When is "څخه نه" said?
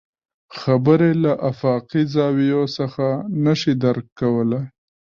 2.77-3.53